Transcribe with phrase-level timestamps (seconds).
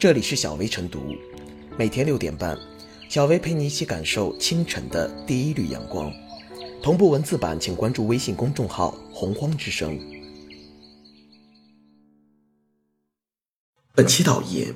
[0.00, 1.14] 这里是小薇晨读，
[1.76, 2.58] 每天六点半，
[3.10, 6.10] 小薇陪你一起感受清晨的第一缕阳光。
[6.82, 10.00] 同步文字版，请关注微信公众号“洪荒之声”。
[13.94, 14.74] 本期导言：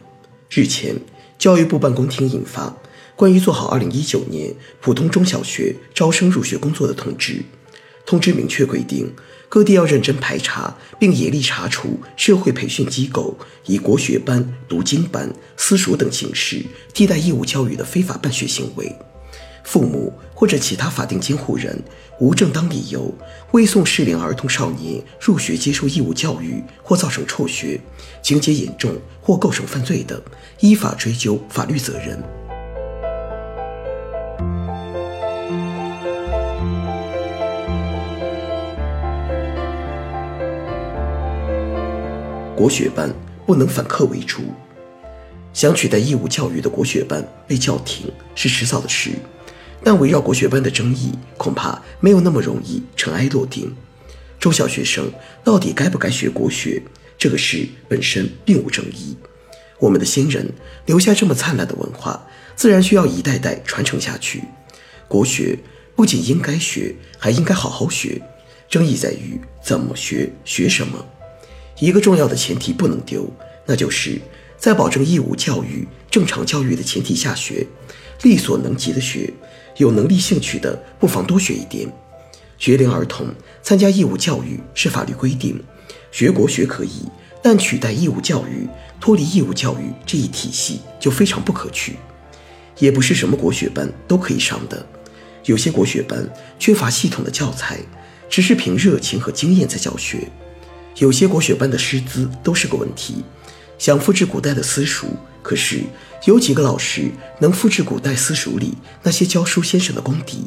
[0.51, 0.95] 日前，
[1.39, 2.69] 教育部办公厅印发
[3.17, 7.37] 《关于做好二零一九年普通中小学招生入学工作的通知》，
[8.07, 9.13] 通知明确规定。
[9.49, 16.61] 各地要认真排查，并严厉查处社会培训机构以国学班、读经班、私塾等形式
[16.93, 18.93] 替代义务教育的非法办学行为。
[19.63, 21.81] 父母或者其他法定监护人
[22.21, 23.15] 无正当理由
[23.53, 27.81] 未送适龄儿童少年入学接受义务教育或造成辍学，
[28.23, 30.21] 情节严重或构成犯罪的，
[30.61, 32.21] 依法追究法律责任。
[42.65, 43.13] 国学班
[43.45, 44.41] 不能反客为主，
[45.53, 49.11] 想取代义务教育的国学班被叫停是迟早的事，
[49.83, 53.71] 但围绕国学班的争议恐怕没有那么容易尘埃落定。
[54.41, 55.13] 中小学生
[55.45, 56.83] 到底该不该学国学，
[57.19, 59.15] 这个事本身并无争议。
[59.79, 60.51] 我们的先人
[60.87, 64.43] 留下这么灿烂的文化，自然需要一代代传承下去。
[65.07, 65.59] 国学
[65.95, 68.23] 不仅应该学，还应该好好学。
[68.71, 71.05] 争议在于怎么学，学什么。
[71.85, 73.31] 一个重要的前提不能丢，
[73.67, 74.19] 那就是
[74.57, 77.67] 在保证义务教育、正常教育的前提下学，
[78.23, 79.31] 力所能及的学，
[79.77, 81.87] 有能力、兴趣的不妨多学一点。
[82.57, 83.27] 学龄儿童
[83.63, 85.63] 参加义务教育是法律规定，
[86.11, 87.05] 学国学可以，
[87.43, 88.67] 但取代义务教育、
[88.99, 91.97] 脱离义务教育这一体系就非常不可取。
[92.79, 94.87] 也不是什么国学班都可以上的，
[95.45, 96.27] 有些国学班
[96.59, 97.79] 缺乏系统的教材，
[98.31, 100.31] 只是凭热情和经验在教学。
[100.97, 103.25] 有些国学班的师资都是个问题，
[103.79, 105.07] 想复制古代的私塾，
[105.43, 105.83] 可是
[106.25, 107.11] 有几个老师
[107.41, 110.47] 能复制古代私塾里那些教书先生的功底？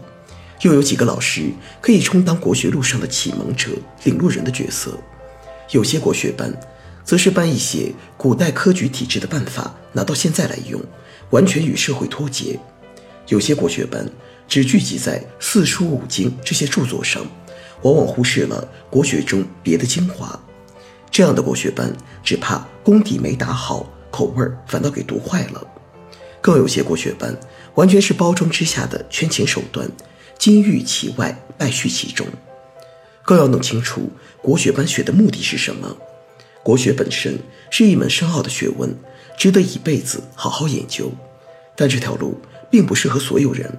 [0.62, 3.70] 又有几个老师可以充当国学路上的启蒙者、
[4.06, 4.98] 领路人的角色？
[5.72, 6.52] 有些国学班，
[7.04, 10.82] 则是搬一些古代科举体制的办法拿到现在来用，
[11.32, 12.58] 完全与社会脱节。
[13.28, 14.10] 有些国学班
[14.48, 17.24] 只聚集在四书五经这些著作上。
[17.84, 20.40] 往往忽视了国学中别的精华，
[21.12, 21.92] 这样的国学班
[22.24, 25.66] 只怕功底没打好，口味儿反倒给读坏了。
[26.42, 27.36] 更有些国学班
[27.76, 29.90] 完全是包装之下的圈钱手段，
[30.38, 32.26] 金玉其外，败絮其中。
[33.24, 34.10] 更要弄清楚
[34.42, 35.98] 国学班学的目的是什么。
[36.64, 37.38] 国学本身
[37.70, 38.94] 是一门深奥的学问，
[39.38, 41.12] 值得一辈子好好研究，
[41.76, 42.40] 但这条路
[42.70, 43.70] 并不适合所有人。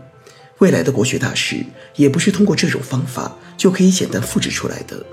[0.59, 1.65] 未来的国学大师
[1.95, 5.05] 也不是通过这种方法就可以简单复制出来的。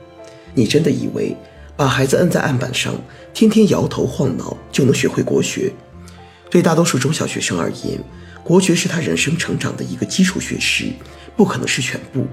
[0.54, 1.36] 你真的以为
[1.78, 2.96] 把孩子摁在案板上，
[3.34, 5.72] 天天摇头晃脑就能学会国学？
[6.50, 8.00] 对大多数中小学生而言，
[8.44, 10.92] 国学是他人生成长的一个基础学识，
[11.36, 12.26] 不可能是全部。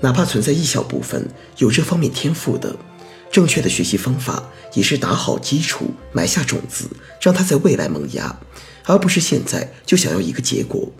[0.00, 1.26] 哪怕存在一小部分
[1.58, 2.74] 有这方面天赋的，
[3.30, 4.42] 正确的学习方法
[4.74, 6.90] 也是打好基础，埋下种子，
[7.20, 8.38] 让他在未来萌芽，
[8.84, 10.92] 而不是现在就想要一个结果。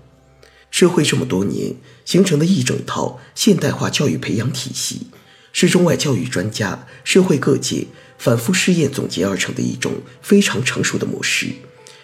[0.74, 1.72] 社会这么多年
[2.04, 5.06] 形成的一整套现代化教育培养体系，
[5.52, 7.86] 是中外教育专家、社会各界
[8.18, 11.46] 反复试验总结而成的一种非常成熟的模式。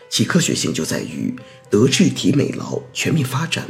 [0.09, 1.35] 其科学性就在于
[1.69, 3.67] 德智体美劳全面发展，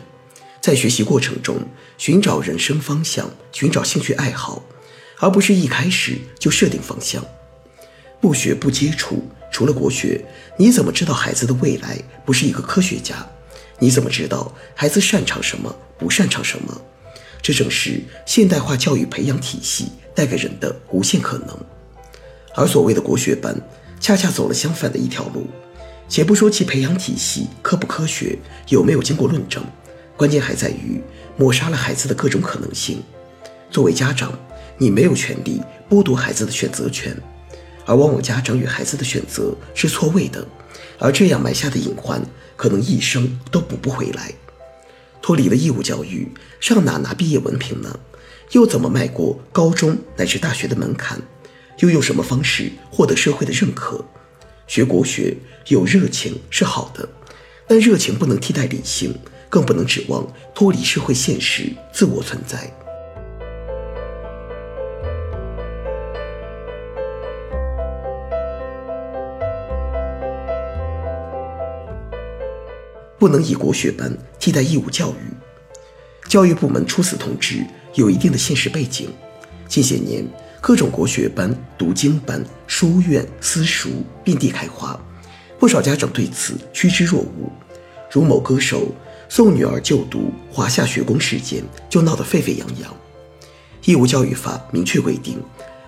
[0.60, 1.56] 在学习过程中
[1.96, 4.62] 寻找人生方向，寻找兴趣爱好，
[5.16, 7.24] 而不是一开始就设定方向。
[8.20, 10.22] 不学不接触，除了国学，
[10.58, 13.26] 你怎么知道孩子的未来不是一个科学家？
[13.80, 16.80] 你怎么知道孩子擅长什么，不擅长什么？
[17.42, 21.58] 这正是现代化教育培养体系带给人的无限可能。
[22.54, 23.58] 而所谓的国学班，
[23.98, 25.46] 恰恰走了相反的一条路。
[26.06, 28.36] 且不说其培养体系科不科学，
[28.68, 29.64] 有没有经过论证，
[30.16, 31.00] 关键还在于
[31.36, 33.00] 抹杀了孩子的各种可能性。
[33.70, 34.36] 作为家长，
[34.76, 37.16] 你没有权利剥夺孩子的选择权，
[37.86, 40.44] 而往往家长与孩子的选择是错位的，
[40.98, 42.20] 而这样埋下的隐患。
[42.60, 44.34] 可能一生都补不回来。
[45.22, 46.30] 脱离了义务教育，
[46.60, 47.98] 上哪拿毕业文凭呢？
[48.50, 51.22] 又怎么迈过高中乃至大学的门槛？
[51.78, 54.04] 又用什么方式获得社会的认可？
[54.66, 57.08] 学国学有热情是好的，
[57.66, 59.18] 但热情不能替代理性，
[59.48, 62.70] 更不能指望脱离社会现实自我存在。
[73.20, 76.26] 不能以国学班替代义务教育。
[76.26, 77.62] 教育部门出此通知
[77.94, 79.10] 有一定的现实背景。
[79.68, 80.26] 近些年，
[80.60, 83.90] 各种国学班、读经班、书院、私塾
[84.24, 84.98] 遍地开花，
[85.58, 87.52] 不少家长对此趋之若鹜。
[88.10, 88.88] 如某歌手
[89.28, 92.96] 送女儿就读华夏学宫事件，就闹得沸沸扬扬。
[93.84, 95.38] 义务教育法明确规定，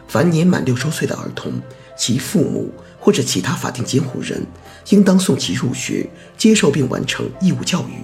[0.06, 1.55] 凡年满六周岁的儿童，
[1.97, 4.44] 其父母或者其他法定监护人，
[4.91, 7.94] 应当送其入学，接受并完成义务教育。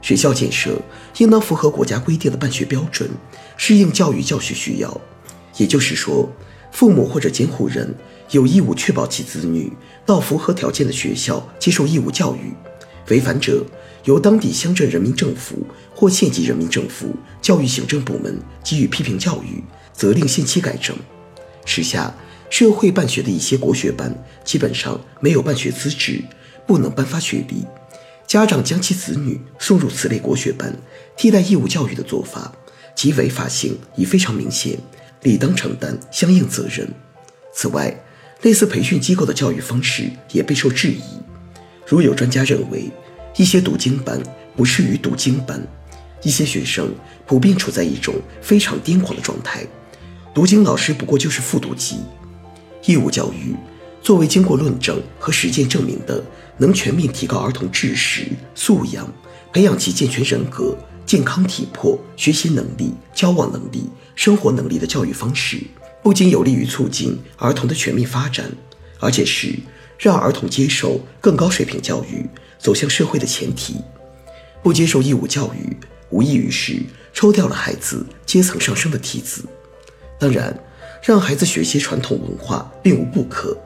[0.00, 0.76] 学校建设
[1.18, 3.08] 应当符合国家规定的办学标准，
[3.56, 5.00] 适应教育教学需要。
[5.56, 6.28] 也就是说，
[6.72, 7.94] 父母或者监护人
[8.30, 9.72] 有义务确保其子女
[10.04, 12.52] 到符合条件的学校接受义务教育，
[13.08, 13.64] 违反者
[14.04, 15.64] 由当地乡镇人民政府
[15.94, 19.62] 或县级人民政府教育行政部门给予批评教育，
[19.92, 20.96] 责令限期改正。
[21.64, 22.12] 时下
[22.52, 24.14] 社会办学的一些国学班
[24.44, 26.22] 基本上没有办学资质，
[26.66, 27.64] 不能颁发学历。
[28.26, 30.70] 家长将其子女送入此类国学班，
[31.16, 32.52] 替代义务教育的做法，
[32.94, 34.78] 其违法性已非常明显，
[35.22, 36.86] 理当承担相应责任。
[37.54, 37.98] 此外，
[38.42, 41.00] 类似培训机构的教育方式也备受质疑。
[41.86, 42.90] 如有专家认为，
[43.34, 44.22] 一些读经班
[44.54, 45.58] 不适于读经班，
[46.22, 46.94] 一些学生
[47.24, 49.66] 普遍处在一种非常癫狂的状态，
[50.34, 51.96] 读经老师不过就是复读机。
[52.86, 53.54] 义务教育。
[54.02, 56.22] 作为经过论证和实践证明的
[56.58, 59.08] 能全面提高儿童知识素养、
[59.52, 60.76] 培养其健全人格、
[61.06, 63.84] 健康体魄、学习能力、交往能力、
[64.16, 65.60] 生活能力的教育方式，
[66.02, 68.50] 不仅有利于促进儿童的全面发展，
[68.98, 69.54] 而且是
[69.96, 72.28] 让儿童接受更高水平教育、
[72.58, 73.76] 走向社会的前提。
[74.64, 75.76] 不接受义务教育，
[76.10, 76.82] 无异于是
[77.12, 79.44] 抽掉了孩子阶层上升的梯子。
[80.18, 80.56] 当然，
[81.02, 83.56] 让孩子学习传统文化并无不可。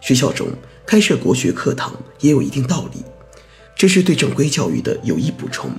[0.00, 0.48] 学校中
[0.86, 3.04] 开设国学课堂也有一定道理，
[3.76, 5.70] 这是对正规教育的有益补充，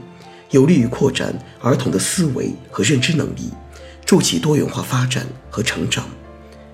[0.52, 3.52] 有利于扩展儿童的思维和认知能力，
[4.06, 6.08] 助其多元化发展和成长。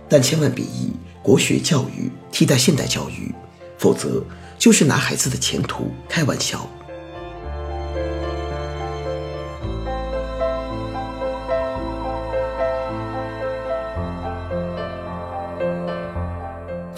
[0.10, 0.92] 但千万别以
[1.22, 3.34] 国学教育替代现代教育，
[3.78, 4.22] 否则
[4.60, 6.70] 就是拿孩子的前途开玩笑。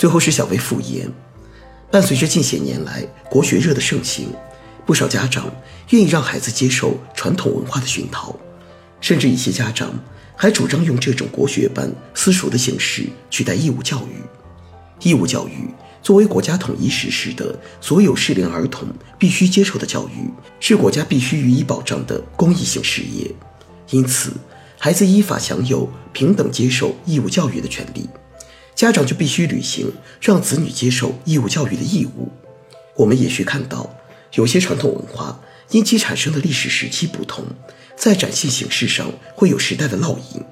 [0.06, 1.12] 最后是小薇复言，
[1.90, 4.28] 伴随着近些年来国学热的盛行，
[4.86, 5.52] 不少家长
[5.90, 8.36] 愿意让孩子接受传统文化的熏陶，
[9.02, 9.92] 甚至一些家长
[10.36, 14.22] 还主张用这种国学班私塾的形式取代义务教育。
[15.02, 15.74] 义务教育
[16.04, 18.88] 作为国家统一实施的所有适龄儿童
[19.18, 20.30] 必须接受的教育，
[20.60, 23.32] 是国家必须予以保障的公益性事业，
[23.90, 24.34] 因此，
[24.78, 28.08] 孩子依法享有平等接受义务教育的权利。
[28.76, 29.92] 家长就必须履行
[30.22, 32.30] 让子女接受义务教育的义务。
[32.96, 33.96] 我们也需看到，
[34.34, 35.40] 有些传统文化
[35.72, 37.46] 因其产生的历史时期不同，
[37.96, 40.44] 在展现形式上会有时代的烙印，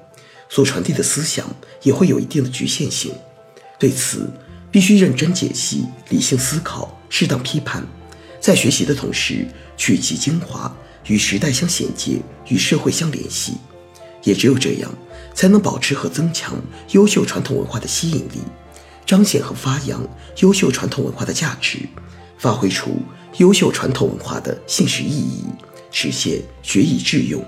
[0.48, 1.46] 所传递的思想
[1.82, 3.12] 也会有一定的局限性。
[3.78, 4.30] 对此，
[4.70, 7.86] 必须认真解析、理性思考、适当批判，
[8.40, 9.46] 在学习的同时
[9.76, 10.74] 取其精华，
[11.06, 12.18] 与时代相衔接，
[12.48, 13.52] 与社会相联系。
[14.24, 14.90] 也只有这样。
[15.34, 16.54] 才能保持和增强
[16.92, 18.38] 优秀传统文化的吸引力，
[19.04, 20.00] 彰显和发扬
[20.38, 21.80] 优秀传统文化的价值，
[22.38, 23.02] 发挥出
[23.38, 25.42] 优秀传统文化的现实意义，
[25.90, 27.44] 实现学以致用。